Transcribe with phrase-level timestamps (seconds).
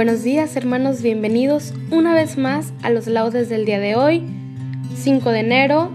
[0.00, 4.24] Buenos días hermanos, bienvenidos una vez más a los laudes del día de hoy,
[4.94, 5.90] 5 de enero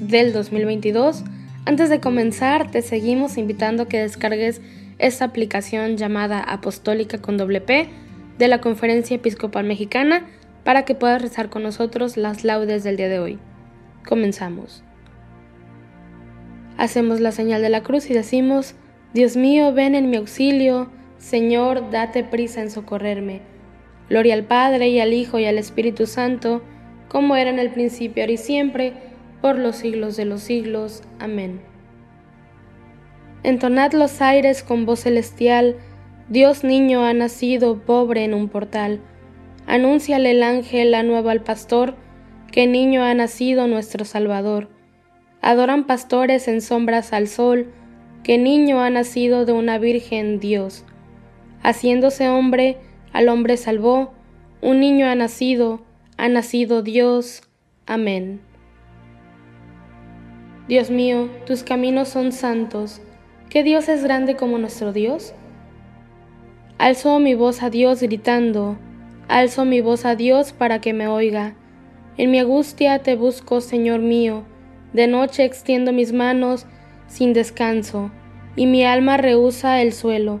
[0.00, 1.24] del 2022.
[1.66, 4.62] Antes de comenzar, te seguimos invitando a que descargues
[4.96, 7.90] esta aplicación llamada Apostólica con doble P
[8.38, 10.26] de la Conferencia Episcopal Mexicana
[10.64, 13.38] para que puedas rezar con nosotros las laudes del día de hoy.
[14.08, 14.82] Comenzamos.
[16.78, 18.74] Hacemos la señal de la cruz y decimos,
[19.12, 23.42] Dios mío, ven en mi auxilio, Señor, date prisa en socorrerme.
[24.08, 26.62] Gloria al Padre y al Hijo y al Espíritu Santo,
[27.08, 28.92] como era en el principio, ahora y siempre,
[29.42, 31.02] por los siglos de los siglos.
[31.18, 31.60] Amén.
[33.42, 35.76] Entonad los aires con voz celestial,
[36.28, 39.00] Dios niño ha nacido pobre en un portal.
[39.66, 41.94] Anúnciale el ángel la nueva al pastor,
[42.50, 44.68] que niño ha nacido nuestro Salvador.
[45.40, 47.72] Adoran pastores en sombras al sol,
[48.22, 50.84] que niño ha nacido de una virgen Dios.
[51.62, 52.78] Haciéndose hombre,
[53.12, 54.12] al hombre salvó,
[54.60, 55.82] un niño ha nacido,
[56.16, 57.42] ha nacido Dios.
[57.86, 58.40] Amén.
[60.68, 63.00] Dios mío, tus caminos son santos.
[63.48, 65.32] ¿Qué Dios es grande como nuestro Dios?
[66.76, 68.76] Alzo mi voz a Dios gritando,
[69.26, 71.54] alzo mi voz a Dios para que me oiga.
[72.18, 74.44] En mi angustia te busco, Señor mío,
[74.92, 76.66] de noche extiendo mis manos
[77.06, 78.10] sin descanso,
[78.54, 80.40] y mi alma rehúsa el suelo.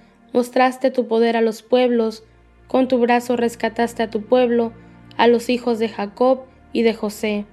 [0.33, 2.23] Mostraste tu poder a los pueblos,
[2.67, 4.71] con tu brazo rescataste a tu pueblo,
[5.17, 7.45] a los hijos de Jacob y de José.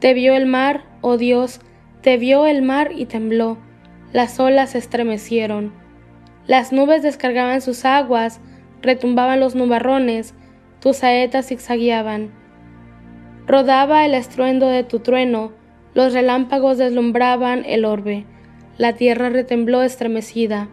[0.00, 1.60] Te vio el mar, oh Dios,
[2.02, 3.56] te vio el mar y tembló,
[4.12, 5.72] las olas se estremecieron.
[6.46, 8.40] Las nubes descargaban sus aguas,
[8.82, 10.34] retumbaban los nubarrones,
[10.80, 12.30] tus saetas zigzagueaban.
[13.46, 15.52] Rodaba el estruendo de tu trueno,
[15.94, 18.26] los relámpagos deslumbraban el orbe,
[18.76, 20.68] la tierra retembló estremecida.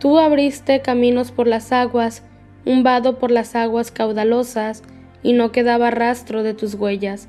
[0.00, 2.24] Tú abriste caminos por las aguas,
[2.64, 4.82] un vado por las aguas caudalosas,
[5.22, 7.28] y no quedaba rastro de tus huellas,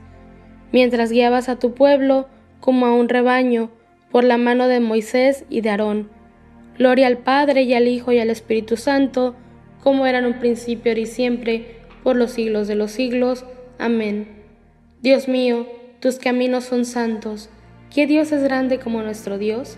[0.71, 2.29] mientras guiabas a tu pueblo
[2.62, 3.69] como a un rebaño,
[4.09, 6.09] por la mano de Moisés y de Aarón.
[6.77, 9.35] Gloria al Padre y al Hijo y al Espíritu Santo,
[9.83, 13.45] como era un principio, y siempre, por los siglos de los siglos.
[13.79, 14.27] Amén.
[15.01, 15.67] Dios mío,
[16.00, 17.50] tus caminos son santos.
[17.94, 19.77] ¿Qué Dios es grande como nuestro Dios?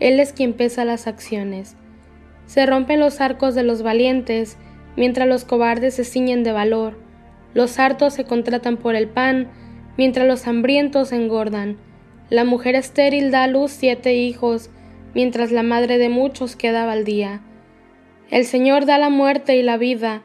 [0.00, 1.76] Él es quien pesa las acciones.
[2.46, 4.56] Se rompen los arcos de los valientes,
[4.96, 6.98] mientras los cobardes se ciñen de valor.
[7.54, 9.48] Los hartos se contratan por el pan,
[9.96, 11.76] mientras los hambrientos engordan.
[12.28, 14.70] La mujer estéril da a luz siete hijos,
[15.14, 17.40] mientras la madre de muchos quedaba al día.
[18.30, 20.22] El Señor da la muerte y la vida,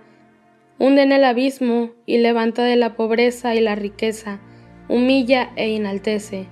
[0.80, 4.40] hunde en el abismo y levanta de la pobreza y la riqueza,
[4.90, 6.48] humilla e enaltece.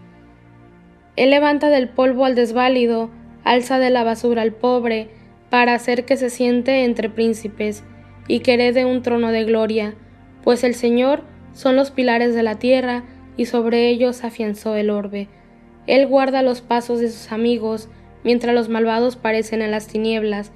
[1.20, 3.12] Él levanta del polvo al desválido,
[3.44, 5.10] alza de la basura al pobre,
[5.52, 7.84] para hacer que se siente entre príncipes
[8.28, 9.96] y que herede un trono de gloria
[10.44, 11.24] pues el Señor
[11.54, 13.04] son los pilares de la tierra,
[13.38, 15.30] y sobre ellos afianzó el orbe.
[15.88, 17.88] Él guarda los pasos de sus amigos,
[18.24, 20.52] mientras los malvados parecen en las tinieblas,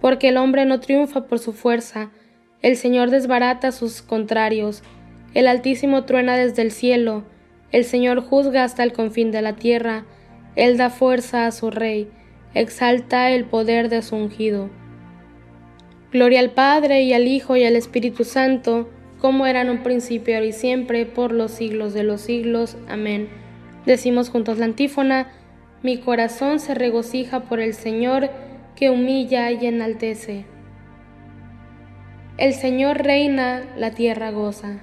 [0.00, 2.10] porque el hombre no triunfa por su fuerza,
[2.60, 4.82] el Señor desbarata a sus contrarios,
[5.34, 7.24] el Altísimo truena desde el cielo,
[7.72, 10.04] el Señor juzga hasta el confín de la tierra,
[10.54, 12.08] Él da fuerza a su rey,
[12.54, 14.70] exalta el poder de su ungido.
[16.12, 20.34] Gloria al Padre y al Hijo y al Espíritu Santo, como era en un principio,
[20.34, 22.76] ahora y siempre, por los siglos de los siglos.
[22.88, 23.28] Amén.
[23.86, 25.32] Decimos juntos la antífona,
[25.82, 28.30] mi corazón se regocija por el Señor,
[28.76, 30.44] que humilla y enaltece.
[32.36, 34.82] El Señor reina, la tierra goza.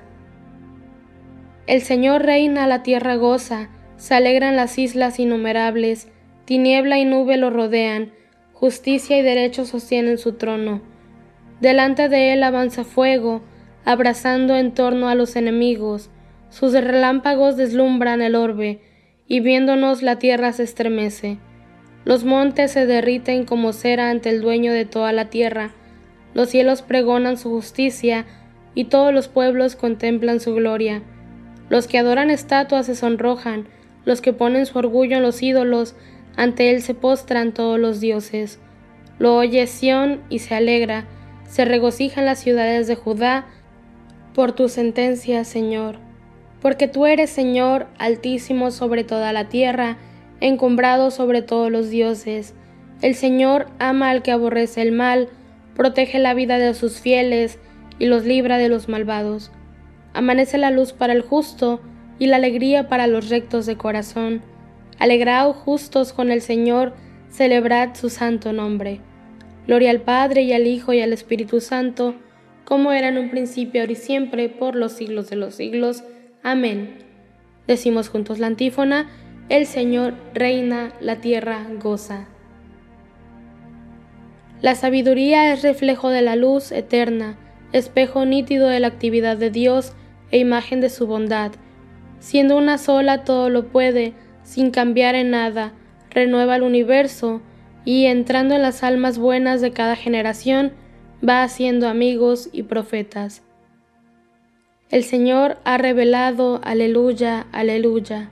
[1.70, 6.08] El Señor reina, la tierra goza, se alegran las islas innumerables,
[6.46, 8.12] tiniebla y nube lo rodean,
[8.54, 10.82] justicia y derecho sostienen su trono.
[11.62, 13.44] Delante de él avanza fuego,
[13.86, 16.10] abrazando en torno a los enemigos,
[16.50, 18.82] sus relámpagos deslumbran el orbe,
[19.28, 21.38] y viéndonos la tierra se estremece.
[22.04, 25.76] Los montes se derriten como cera ante el dueño de toda la tierra,
[26.34, 28.26] los cielos pregonan su justicia,
[28.74, 31.04] y todos los pueblos contemplan su gloria.
[31.70, 33.68] Los que adoran estatuas se sonrojan,
[34.06, 35.96] los que ponen su orgullo en los ídolos,
[36.36, 38.60] ante él se postran todos los dioses.
[39.20, 41.06] Lo oye Sión y se alegra,
[41.48, 43.46] se regocijan las ciudades de Judá,
[44.34, 45.98] por tu sentencia, Señor,
[46.62, 49.98] porque tú eres, Señor, altísimo sobre toda la tierra,
[50.40, 52.54] encumbrado sobre todos los dioses.
[53.02, 55.30] El Señor ama al que aborrece el mal,
[55.76, 57.60] protege la vida de sus fieles
[57.98, 59.52] y los libra de los malvados.
[60.20, 61.80] Amanece la luz para el justo
[62.20, 64.42] y la alegría para los rectos de corazón.
[64.98, 66.94] Alegraos justos con el Señor,
[67.30, 69.00] celebrad su santo nombre.
[69.66, 72.16] Gloria al Padre y al Hijo y al Espíritu Santo,
[72.66, 76.04] como era en un principio, ahora y siempre, por los siglos de los siglos.
[76.44, 76.98] Amén.
[77.66, 79.10] Decimos juntos la antífona,
[79.48, 82.28] el Señor reina, la tierra goza.
[84.62, 87.38] La sabiduría es reflejo de la luz eterna,
[87.72, 89.94] espejo nítido de la actividad de Dios
[90.32, 91.52] e imagen de su bondad.
[92.20, 95.74] Siendo una sola todo lo puede, sin cambiar en nada,
[96.10, 97.42] renueva el universo,
[97.86, 100.74] y entrando en las almas buenas de cada generación,
[101.28, 103.42] va haciendo amigos y profetas.
[104.90, 108.30] El Señor ha revelado, aleluya, aleluya.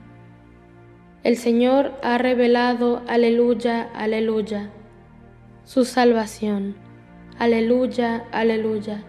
[1.22, 4.70] El Señor ha revelado, aleluya, aleluya.
[5.64, 6.76] Su salvación,
[7.38, 9.04] aleluya, aleluya.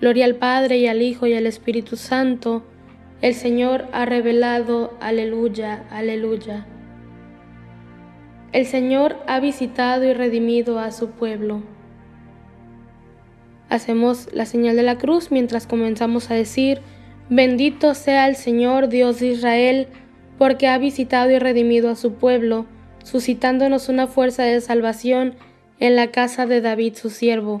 [0.00, 2.62] Gloria al Padre y al Hijo y al Espíritu Santo.
[3.22, 6.66] El Señor ha revelado, aleluya, aleluya.
[8.52, 11.62] El Señor ha visitado y redimido a su pueblo.
[13.68, 16.80] Hacemos la señal de la cruz mientras comenzamos a decir,
[17.28, 19.88] bendito sea el Señor Dios de Israel,
[20.38, 22.66] porque ha visitado y redimido a su pueblo,
[23.02, 25.34] suscitándonos una fuerza de salvación
[25.80, 27.60] en la casa de David su siervo,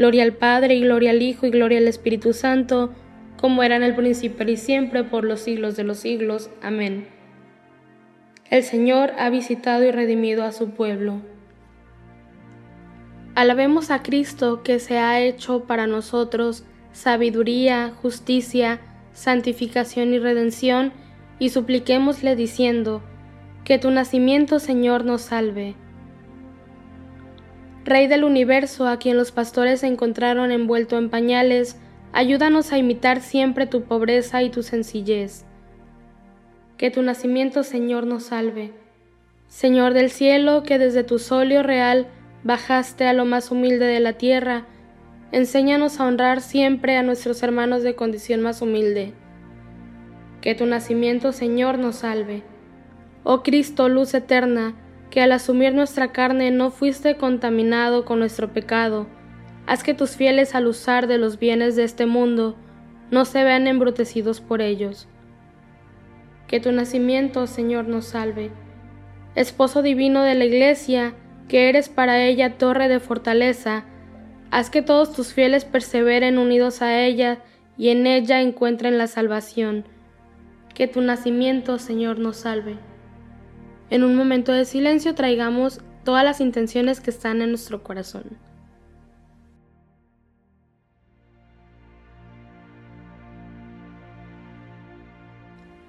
[0.00, 2.90] Gloria al Padre, y gloria al Hijo, y gloria al Espíritu Santo,
[3.36, 6.48] como era en el principio y siempre, por los siglos de los siglos.
[6.62, 7.06] Amén.
[8.48, 11.20] El Señor ha visitado y redimido a su pueblo.
[13.34, 18.80] Alabemos a Cristo que se ha hecho para nosotros sabiduría, justicia,
[19.12, 20.94] santificación y redención,
[21.38, 23.02] y supliquémosle diciendo,
[23.64, 25.74] que tu nacimiento, Señor, nos salve.
[27.84, 31.78] Rey del universo, a quien los pastores encontraron envuelto en pañales,
[32.12, 35.46] ayúdanos a imitar siempre tu pobreza y tu sencillez.
[36.76, 38.72] Que tu nacimiento, Señor, nos salve.
[39.48, 42.06] Señor del cielo, que desde tu solio real
[42.44, 44.66] bajaste a lo más humilde de la tierra,
[45.32, 49.14] enséñanos a honrar siempre a nuestros hermanos de condición más humilde.
[50.40, 52.42] Que tu nacimiento, Señor, nos salve.
[53.24, 54.74] Oh Cristo, luz eterna,
[55.10, 59.06] que al asumir nuestra carne no fuiste contaminado con nuestro pecado,
[59.66, 62.56] haz que tus fieles al usar de los bienes de este mundo
[63.10, 65.08] no se vean embrutecidos por ellos.
[66.46, 68.50] Que tu nacimiento, Señor, nos salve.
[69.34, 71.14] Esposo divino de la Iglesia,
[71.48, 73.84] que eres para ella torre de fortaleza,
[74.50, 77.38] haz que todos tus fieles perseveren unidos a ella
[77.76, 79.84] y en ella encuentren la salvación.
[80.74, 82.89] Que tu nacimiento, Señor, nos salve.
[83.90, 88.38] En un momento de silencio traigamos todas las intenciones que están en nuestro corazón.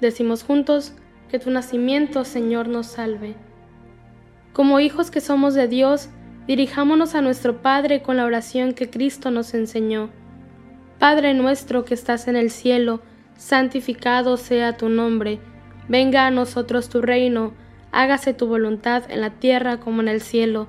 [0.02, 0.96] Decimos juntos,
[1.30, 3.36] que tu nacimiento, Señor, nos salve.
[4.52, 6.10] Como hijos que somos de Dios,
[6.46, 10.10] dirijámonos a nuestro Padre con la oración que Cristo nos enseñó.
[11.00, 13.02] Padre nuestro que estás en el cielo,
[13.38, 15.40] santificado sea tu nombre,
[15.88, 17.54] venga a nosotros tu reino,
[17.92, 20.68] hágase tu voluntad en la tierra como en el cielo.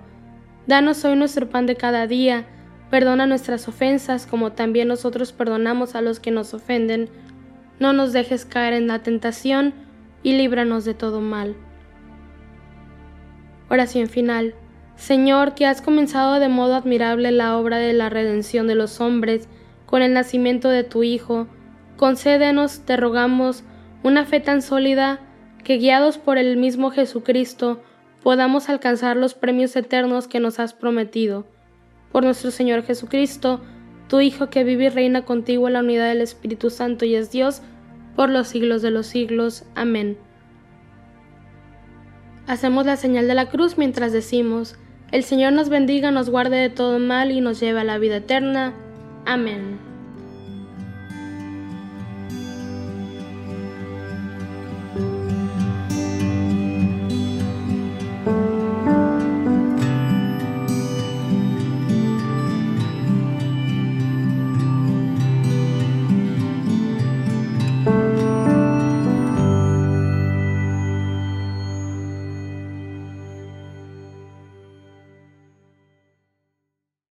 [0.67, 2.47] Danos hoy nuestro pan de cada día,
[2.91, 7.09] perdona nuestras ofensas como también nosotros perdonamos a los que nos ofenden.
[7.79, 9.75] No nos dejes caer en la tentación
[10.23, 11.57] y líbranos de todo mal.
[13.69, 14.55] Oración final.
[14.97, 19.49] Señor, que has comenzado de modo admirable la obra de la redención de los hombres
[19.87, 21.49] con el nacimiento de tu Hijo,
[21.97, 23.65] concédenos, te rogamos,
[24.03, 25.21] una fe tan sólida
[25.65, 27.83] que guiados por el mismo Jesucristo
[28.23, 31.47] podamos alcanzar los premios eternos que nos has prometido.
[32.11, 33.61] Por nuestro Señor Jesucristo,
[34.09, 37.31] tu Hijo que vive y reina contigo en la unidad del Espíritu Santo y es
[37.31, 37.63] Dios,
[38.15, 39.65] por los siglos de los siglos.
[39.75, 40.19] Amén.
[42.47, 44.77] Hacemos la señal de la cruz mientras decimos,
[45.11, 48.17] el Señor nos bendiga, nos guarde de todo mal y nos lleve a la vida
[48.17, 48.75] eterna.
[49.27, 49.92] Amén.